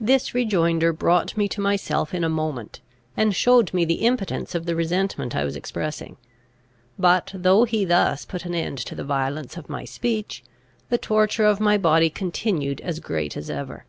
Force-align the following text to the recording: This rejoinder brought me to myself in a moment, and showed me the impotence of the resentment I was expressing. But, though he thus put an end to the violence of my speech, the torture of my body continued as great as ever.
This 0.00 0.32
rejoinder 0.32 0.94
brought 0.94 1.36
me 1.36 1.46
to 1.48 1.60
myself 1.60 2.14
in 2.14 2.24
a 2.24 2.30
moment, 2.30 2.80
and 3.18 3.34
showed 3.36 3.74
me 3.74 3.84
the 3.84 4.06
impotence 4.06 4.54
of 4.54 4.64
the 4.64 4.74
resentment 4.74 5.36
I 5.36 5.44
was 5.44 5.56
expressing. 5.56 6.16
But, 6.98 7.32
though 7.34 7.64
he 7.64 7.84
thus 7.84 8.24
put 8.24 8.46
an 8.46 8.54
end 8.54 8.78
to 8.78 8.94
the 8.94 9.04
violence 9.04 9.58
of 9.58 9.68
my 9.68 9.84
speech, 9.84 10.42
the 10.88 10.96
torture 10.96 11.44
of 11.44 11.60
my 11.60 11.76
body 11.76 12.08
continued 12.08 12.80
as 12.80 12.98
great 12.98 13.36
as 13.36 13.50
ever. 13.50 13.84